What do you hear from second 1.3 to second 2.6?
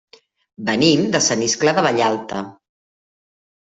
Iscle de Vallalta.